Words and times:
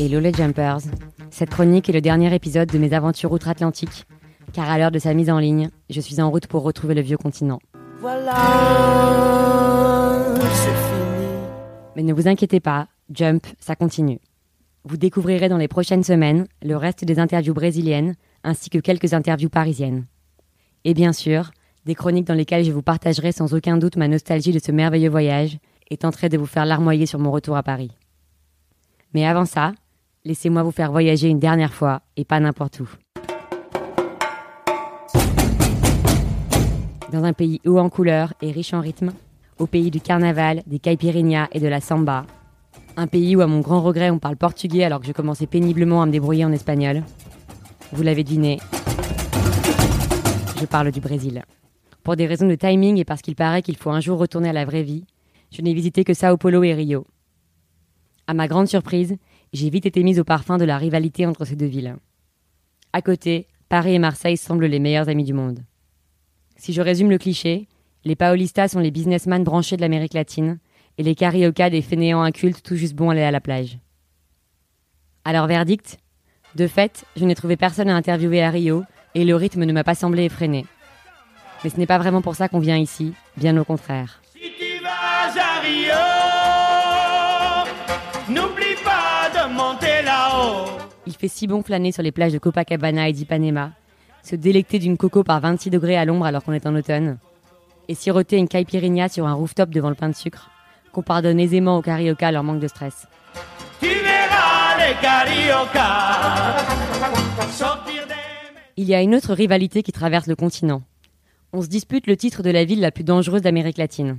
Hello 0.00 0.20
les 0.20 0.32
Jumpers. 0.32 0.78
Cette 1.30 1.50
chronique 1.50 1.88
est 1.88 1.92
le 1.92 2.00
dernier 2.00 2.34
épisode 2.34 2.68
de 2.68 2.78
mes 2.78 2.92
aventures 2.92 3.32
outre-Atlantique, 3.32 4.04
car 4.52 4.68
à 4.68 4.78
l'heure 4.78 4.90
de 4.90 4.98
sa 4.98 5.14
mise 5.14 5.30
en 5.30 5.38
ligne, 5.38 5.70
je 5.90 6.00
suis 6.00 6.20
en 6.20 6.30
route 6.30 6.46
pour 6.46 6.62
retrouver 6.62 6.94
le 6.94 7.00
vieux 7.00 7.16
continent. 7.16 7.60
Voilà, 8.00 8.34
c'est 10.40 10.74
fini. 10.74 11.26
Mais 11.96 12.02
ne 12.02 12.12
vous 12.12 12.28
inquiétez 12.28 12.60
pas, 12.60 12.88
Jump, 13.10 13.46
ça 13.60 13.76
continue. 13.76 14.20
Vous 14.84 14.96
découvrirez 14.96 15.48
dans 15.48 15.56
les 15.56 15.68
prochaines 15.68 16.04
semaines 16.04 16.46
le 16.62 16.76
reste 16.76 17.04
des 17.04 17.18
interviews 17.18 17.54
brésiliennes, 17.54 18.14
ainsi 18.42 18.70
que 18.70 18.78
quelques 18.78 19.14
interviews 19.14 19.48
parisiennes. 19.48 20.04
Et 20.86 20.92
bien 20.92 21.14
sûr, 21.14 21.50
des 21.86 21.94
chroniques 21.94 22.26
dans 22.26 22.34
lesquelles 22.34 22.64
je 22.64 22.70
vous 22.70 22.82
partagerai 22.82 23.32
sans 23.32 23.54
aucun 23.54 23.78
doute 23.78 23.96
ma 23.96 24.06
nostalgie 24.06 24.52
de 24.52 24.58
ce 24.58 24.70
merveilleux 24.70 25.08
voyage 25.08 25.56
et 25.88 25.96
tenterai 25.96 26.28
de 26.28 26.36
vous 26.36 26.46
faire 26.46 26.66
larmoyer 26.66 27.06
sur 27.06 27.18
mon 27.18 27.30
retour 27.30 27.56
à 27.56 27.62
Paris. 27.62 27.90
Mais 29.14 29.26
avant 29.26 29.46
ça, 29.46 29.72
laissez-moi 30.26 30.62
vous 30.62 30.72
faire 30.72 30.92
voyager 30.92 31.28
une 31.28 31.38
dernière 31.38 31.72
fois 31.72 32.02
et 32.18 32.24
pas 32.26 32.38
n'importe 32.38 32.80
où. 32.80 32.88
Dans 37.12 37.24
un 37.24 37.32
pays 37.32 37.62
haut 37.64 37.78
en 37.78 37.88
couleurs 37.88 38.34
et 38.42 38.50
riche 38.50 38.74
en 38.74 38.80
rythme, 38.80 39.12
au 39.58 39.66
pays 39.66 39.90
du 39.90 40.00
carnaval, 40.00 40.62
des 40.66 40.80
caipirinhas 40.80 41.48
et 41.52 41.60
de 41.60 41.68
la 41.68 41.80
samba. 41.80 42.26
Un 42.96 43.06
pays 43.06 43.36
où, 43.36 43.40
à 43.40 43.46
mon 43.46 43.60
grand 43.60 43.80
regret, 43.80 44.10
on 44.10 44.18
parle 44.18 44.36
portugais 44.36 44.84
alors 44.84 45.00
que 45.00 45.06
je 45.06 45.12
commençais 45.12 45.46
péniblement 45.46 46.02
à 46.02 46.06
me 46.06 46.12
débrouiller 46.12 46.44
en 46.44 46.52
espagnol. 46.52 47.04
Vous 47.92 48.02
l'avez 48.02 48.24
deviné, 48.24 48.58
je 50.60 50.66
parle 50.66 50.90
du 50.90 51.00
Brésil. 51.00 51.44
Pour 52.02 52.16
des 52.16 52.26
raisons 52.26 52.46
de 52.46 52.54
timing 52.54 52.98
et 52.98 53.04
parce 53.04 53.22
qu'il 53.22 53.34
paraît 53.34 53.62
qu'il 53.62 53.76
faut 53.76 53.90
un 53.90 54.00
jour 54.00 54.18
retourner 54.18 54.50
à 54.50 54.52
la 54.52 54.64
vraie 54.64 54.82
vie, 54.82 55.04
je 55.50 55.62
n'ai 55.62 55.74
visité 55.74 56.04
que 56.04 56.14
Sao 56.14 56.36
Paulo 56.36 56.62
et 56.62 56.74
Rio. 56.74 57.06
À 58.26 58.34
ma 58.34 58.48
grande 58.48 58.68
surprise, 58.68 59.16
j'ai 59.52 59.70
vite 59.70 59.86
été 59.86 60.02
mise 60.02 60.20
au 60.20 60.24
parfum 60.24 60.58
de 60.58 60.64
la 60.64 60.78
rivalité 60.78 61.26
entre 61.26 61.44
ces 61.44 61.56
deux 61.56 61.66
villes. 61.66 61.96
À 62.92 63.02
côté, 63.02 63.46
Paris 63.68 63.94
et 63.94 63.98
Marseille 63.98 64.36
semblent 64.36 64.66
les 64.66 64.78
meilleurs 64.78 65.08
amis 65.08 65.24
du 65.24 65.32
monde. 65.32 65.60
Si 66.56 66.72
je 66.72 66.82
résume 66.82 67.10
le 67.10 67.18
cliché, 67.18 67.68
les 68.04 68.16
Paolistas 68.16 68.68
sont 68.68 68.80
les 68.80 68.90
businessmen 68.90 69.44
branchés 69.44 69.76
de 69.76 69.80
l'Amérique 69.80 70.14
latine 70.14 70.58
et 70.98 71.02
les 71.02 71.14
Carioca 71.14 71.70
des 71.70 71.82
fainéants 71.82 72.22
incultes 72.22 72.62
tout 72.62 72.76
juste 72.76 72.94
bons 72.94 73.10
à 73.10 73.12
aller 73.12 73.22
à 73.22 73.30
la 73.30 73.40
plage. 73.40 73.78
Alors 75.24 75.46
verdict? 75.46 75.98
De 76.54 76.68
fait, 76.68 77.04
je 77.16 77.24
n'ai 77.24 77.34
trouvé 77.34 77.56
personne 77.56 77.88
à 77.88 77.96
interviewer 77.96 78.42
à 78.42 78.50
Rio 78.50 78.84
et 79.14 79.24
le 79.24 79.36
rythme 79.36 79.64
ne 79.64 79.72
m'a 79.72 79.84
pas 79.84 79.94
semblé 79.94 80.24
effréné. 80.24 80.66
Mais 81.62 81.70
ce 81.70 81.76
n'est 81.78 81.86
pas 81.86 81.98
vraiment 81.98 82.22
pour 82.22 82.34
ça 82.34 82.48
qu'on 82.48 82.58
vient 82.58 82.76
ici, 82.76 83.14
bien 83.36 83.56
au 83.56 83.64
contraire. 83.64 84.20
Si 84.34 84.40
tu 84.58 84.82
vas 84.82 84.90
à 85.40 85.60
Rio, 85.60 85.94
n'oublie 88.28 88.76
pas 88.84 89.30
de 89.32 89.52
monter 89.52 90.02
là-haut. 90.04 90.66
Il 91.06 91.14
fait 91.14 91.28
si 91.28 91.46
bon 91.46 91.62
flâner 91.62 91.92
sur 91.92 92.02
les 92.02 92.12
plages 92.12 92.32
de 92.32 92.38
Copacabana 92.38 93.08
et 93.08 93.12
d'Ipanema, 93.12 93.70
se 94.22 94.36
délecter 94.36 94.78
d'une 94.78 94.96
coco 94.96 95.22
par 95.22 95.40
26 95.40 95.70
degrés 95.70 95.96
à 95.96 96.04
l'ombre 96.04 96.26
alors 96.26 96.42
qu'on 96.42 96.52
est 96.52 96.66
en 96.66 96.74
automne, 96.74 97.18
et 97.88 97.94
siroter 97.94 98.36
une 98.36 98.48
caipirinha 98.48 99.08
sur 99.08 99.26
un 99.26 99.34
rooftop 99.34 99.70
devant 99.70 99.90
le 99.90 99.94
pain 99.94 100.08
de 100.08 100.14
sucre, 100.14 100.50
qu'on 100.92 101.02
pardonne 101.02 101.38
aisément 101.38 101.78
aux 101.78 101.82
carioca 101.82 102.32
leur 102.32 102.42
manque 102.42 102.60
de 102.60 102.68
stress. 102.68 103.06
Tu 103.80 103.88
verras 103.88 104.76
les 104.78 104.94
cariocas 105.00 105.74
sortir 105.74 105.92
des... 105.92 106.13
Il 108.76 108.86
y 108.86 108.94
a 108.94 109.02
une 109.02 109.14
autre 109.14 109.34
rivalité 109.34 109.84
qui 109.84 109.92
traverse 109.92 110.26
le 110.26 110.34
continent. 110.34 110.82
On 111.52 111.62
se 111.62 111.68
dispute 111.68 112.08
le 112.08 112.16
titre 112.16 112.42
de 112.42 112.50
la 112.50 112.64
ville 112.64 112.80
la 112.80 112.90
plus 112.90 113.04
dangereuse 113.04 113.42
d'Amérique 113.42 113.78
latine. 113.78 114.18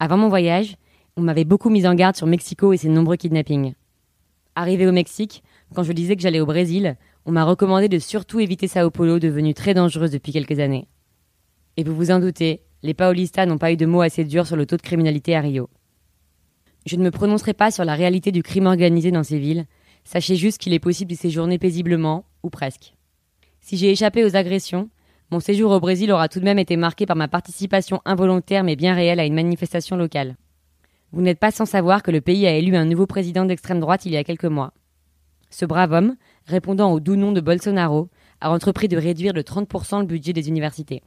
Avant 0.00 0.16
mon 0.16 0.30
voyage, 0.30 0.76
on 1.18 1.20
m'avait 1.20 1.44
beaucoup 1.44 1.68
mis 1.68 1.86
en 1.86 1.94
garde 1.94 2.16
sur 2.16 2.26
Mexico 2.26 2.72
et 2.72 2.78
ses 2.78 2.88
nombreux 2.88 3.16
kidnappings. 3.16 3.74
Arrivé 4.54 4.86
au 4.86 4.92
Mexique, 4.92 5.42
quand 5.74 5.82
je 5.82 5.92
disais 5.92 6.16
que 6.16 6.22
j'allais 6.22 6.40
au 6.40 6.46
Brésil, 6.46 6.96
on 7.26 7.32
m'a 7.32 7.44
recommandé 7.44 7.90
de 7.90 7.98
surtout 7.98 8.40
éviter 8.40 8.68
Sao 8.68 8.90
Paulo, 8.90 9.18
devenue 9.18 9.52
très 9.52 9.74
dangereuse 9.74 10.12
depuis 10.12 10.32
quelques 10.32 10.58
années. 10.58 10.88
Et 11.76 11.84
vous 11.84 11.94
vous 11.94 12.10
en 12.10 12.20
doutez, 12.20 12.62
les 12.82 12.94
Paolistas 12.94 13.44
n'ont 13.44 13.58
pas 13.58 13.70
eu 13.70 13.76
de 13.76 13.84
mots 13.84 14.00
assez 14.00 14.24
durs 14.24 14.46
sur 14.46 14.56
le 14.56 14.64
taux 14.64 14.78
de 14.78 14.82
criminalité 14.82 15.36
à 15.36 15.42
Rio. 15.42 15.68
Je 16.86 16.96
ne 16.96 17.04
me 17.04 17.10
prononcerai 17.10 17.52
pas 17.52 17.70
sur 17.70 17.84
la 17.84 17.94
réalité 17.94 18.32
du 18.32 18.42
crime 18.42 18.64
organisé 18.64 19.10
dans 19.10 19.24
ces 19.24 19.38
villes, 19.38 19.66
sachez 20.04 20.36
juste 20.36 20.56
qu'il 20.56 20.72
est 20.72 20.78
possible 20.78 21.10
d'y 21.10 21.16
séjourner 21.16 21.58
paisiblement, 21.58 22.24
presque. 22.50 22.94
Si 23.60 23.76
j'ai 23.76 23.90
échappé 23.90 24.24
aux 24.24 24.36
agressions, 24.36 24.88
mon 25.30 25.40
séjour 25.40 25.72
au 25.72 25.80
Brésil 25.80 26.10
aura 26.10 26.28
tout 26.28 26.40
de 26.40 26.44
même 26.44 26.58
été 26.58 26.76
marqué 26.76 27.04
par 27.04 27.16
ma 27.16 27.28
participation 27.28 28.00
involontaire 28.04 28.64
mais 28.64 28.76
bien 28.76 28.94
réelle 28.94 29.20
à 29.20 29.26
une 29.26 29.34
manifestation 29.34 29.96
locale. 29.96 30.36
Vous 31.12 31.22
n'êtes 31.22 31.38
pas 31.38 31.50
sans 31.50 31.66
savoir 31.66 32.02
que 32.02 32.10
le 32.10 32.20
pays 32.20 32.46
a 32.46 32.54
élu 32.54 32.76
un 32.76 32.84
nouveau 32.84 33.06
président 33.06 33.44
d'extrême 33.44 33.80
droite 33.80 34.06
il 34.06 34.12
y 34.12 34.16
a 34.16 34.24
quelques 34.24 34.44
mois. 34.44 34.72
Ce 35.50 35.64
brave 35.64 35.92
homme, 35.92 36.16
répondant 36.46 36.92
au 36.92 37.00
doux 37.00 37.16
nom 37.16 37.32
de 37.32 37.40
Bolsonaro, 37.40 38.08
a 38.40 38.50
entrepris 38.50 38.88
de 38.88 38.96
réduire 38.96 39.32
de 39.32 39.42
30% 39.42 40.00
le 40.00 40.06
budget 40.06 40.32
des 40.32 40.48
universités. 40.48 41.02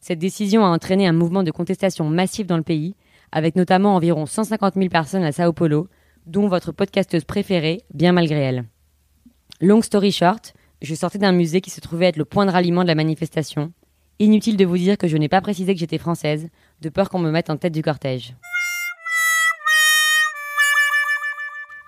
Cette 0.00 0.18
décision 0.18 0.64
a 0.64 0.68
entraîné 0.68 1.06
un 1.06 1.12
mouvement 1.12 1.42
de 1.42 1.50
contestation 1.50 2.08
massif 2.10 2.46
dans 2.46 2.56
le 2.56 2.62
pays, 2.62 2.94
avec 3.32 3.56
notamment 3.56 3.94
environ 3.96 4.26
150 4.26 4.74
000 4.74 4.88
personnes 4.88 5.24
à 5.24 5.32
Sao 5.32 5.52
Paulo, 5.52 5.88
dont 6.26 6.48
votre 6.48 6.72
podcasteuse 6.72 7.24
préférée, 7.24 7.82
bien 7.92 8.12
malgré 8.12 8.38
elle. 8.38 8.64
Long 9.60 9.82
story 9.82 10.10
short, 10.10 10.52
je 10.82 10.96
sortais 10.96 11.18
d'un 11.18 11.30
musée 11.30 11.60
qui 11.60 11.70
se 11.70 11.80
trouvait 11.80 12.06
être 12.06 12.16
le 12.16 12.24
point 12.24 12.44
de 12.44 12.50
ralliement 12.50 12.82
de 12.82 12.88
la 12.88 12.96
manifestation. 12.96 13.72
Inutile 14.18 14.56
de 14.56 14.64
vous 14.64 14.76
dire 14.76 14.98
que 14.98 15.06
je 15.06 15.16
n'ai 15.16 15.28
pas 15.28 15.40
précisé 15.40 15.74
que 15.74 15.78
j'étais 15.78 15.98
française, 15.98 16.48
de 16.80 16.88
peur 16.88 17.08
qu'on 17.08 17.20
me 17.20 17.30
mette 17.30 17.50
en 17.50 17.56
tête 17.56 17.72
du 17.72 17.80
cortège. 17.80 18.34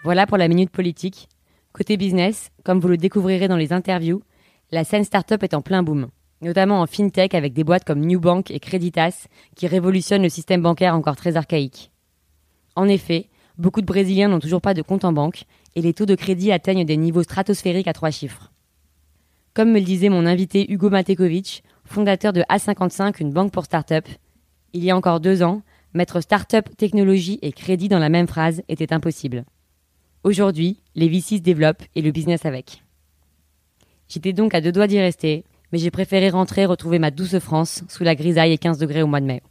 Voilà 0.04 0.28
pour 0.28 0.36
la 0.36 0.46
minute 0.46 0.70
politique. 0.70 1.28
Côté 1.72 1.96
business, 1.96 2.50
comme 2.62 2.78
vous 2.78 2.86
le 2.86 2.96
découvrirez 2.96 3.48
dans 3.48 3.56
les 3.56 3.72
interviews, 3.72 4.22
la 4.70 4.84
scène 4.84 5.04
startup 5.04 5.42
est 5.42 5.54
en 5.54 5.60
plein 5.60 5.82
boom, 5.82 6.06
notamment 6.42 6.80
en 6.80 6.86
fintech 6.86 7.34
avec 7.34 7.52
des 7.52 7.64
boîtes 7.64 7.84
comme 7.84 8.06
Newbank 8.06 8.52
et 8.52 8.60
Creditas 8.60 9.26
qui 9.56 9.66
révolutionnent 9.66 10.22
le 10.22 10.28
système 10.28 10.62
bancaire 10.62 10.94
encore 10.94 11.16
très 11.16 11.36
archaïque. 11.36 11.90
En 12.76 12.86
effet, 12.86 13.28
beaucoup 13.58 13.80
de 13.80 13.86
Brésiliens 13.86 14.28
n'ont 14.28 14.38
toujours 14.38 14.60
pas 14.60 14.74
de 14.74 14.82
compte 14.82 15.04
en 15.04 15.12
banque 15.12 15.46
et 15.76 15.82
les 15.82 15.94
taux 15.94 16.06
de 16.06 16.16
crédit 16.16 16.50
atteignent 16.50 16.84
des 16.84 16.96
niveaux 16.96 17.22
stratosphériques 17.22 17.86
à 17.86 17.92
trois 17.92 18.10
chiffres. 18.10 18.50
Comme 19.54 19.70
me 19.70 19.78
le 19.78 19.84
disait 19.84 20.08
mon 20.08 20.26
invité 20.26 20.70
Hugo 20.72 20.90
Matekovic, 20.90 21.62
fondateur 21.84 22.32
de 22.32 22.42
A55, 22.50 23.20
une 23.20 23.32
banque 23.32 23.52
pour 23.52 23.66
start-up, 23.66 24.06
il 24.72 24.82
y 24.82 24.90
a 24.90 24.96
encore 24.96 25.20
deux 25.20 25.42
ans, 25.42 25.62
mettre 25.94 26.20
start-up, 26.20 26.68
technologie 26.76 27.38
et 27.42 27.52
crédit 27.52 27.88
dans 27.88 27.98
la 27.98 28.08
même 28.08 28.26
phrase 28.26 28.62
était 28.68 28.92
impossible. 28.92 29.44
Aujourd'hui, 30.24 30.80
les 30.94 31.08
VC 31.08 31.36
se 31.36 31.42
développent 31.42 31.84
et 31.94 32.02
le 32.02 32.10
business 32.10 32.44
avec. 32.44 32.82
J'étais 34.08 34.32
donc 34.32 34.54
à 34.54 34.60
deux 34.60 34.72
doigts 34.72 34.86
d'y 34.86 34.98
rester, 34.98 35.44
mais 35.72 35.78
j'ai 35.78 35.90
préféré 35.90 36.30
rentrer 36.30 36.64
retrouver 36.64 36.98
ma 36.98 37.10
douce 37.10 37.38
France 37.38 37.82
sous 37.88 38.04
la 38.04 38.14
grisaille 38.14 38.52
et 38.52 38.58
15 38.58 38.78
degrés 38.78 39.02
au 39.02 39.06
mois 39.06 39.20
de 39.20 39.26
mai. 39.26 39.42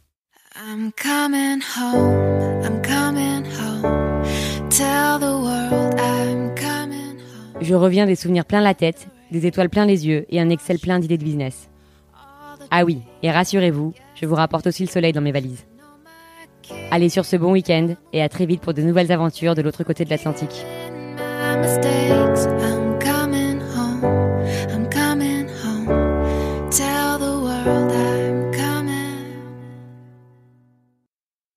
I'm 0.56 0.90
coming 0.92 1.60
home, 1.60 2.62
I'm 2.64 2.80
coming 2.82 3.25
Je 7.60 7.74
reviens 7.74 8.06
des 8.06 8.14
souvenirs 8.14 8.44
plein 8.44 8.60
la 8.60 8.74
tête, 8.74 9.08
des 9.30 9.46
étoiles 9.46 9.70
plein 9.70 9.86
les 9.86 10.06
yeux 10.06 10.26
et 10.28 10.40
un 10.40 10.50
Excel 10.50 10.78
plein 10.78 10.98
d'idées 10.98 11.16
de 11.16 11.24
business. 11.24 11.70
Ah 12.70 12.84
oui, 12.84 13.00
et 13.22 13.30
rassurez-vous, 13.30 13.94
je 14.20 14.26
vous 14.26 14.34
rapporte 14.34 14.66
aussi 14.66 14.82
le 14.82 14.90
soleil 14.90 15.12
dans 15.12 15.22
mes 15.22 15.32
valises. 15.32 15.64
Allez 16.90 17.08
sur 17.08 17.24
ce 17.24 17.36
bon 17.36 17.52
week-end 17.52 17.94
et 18.12 18.22
à 18.22 18.28
très 18.28 18.44
vite 18.44 18.60
pour 18.60 18.74
de 18.74 18.82
nouvelles 18.82 19.12
aventures 19.12 19.54
de 19.54 19.62
l'autre 19.62 19.84
côté 19.84 20.04
de 20.04 20.10
l'Atlantique. 20.10 20.66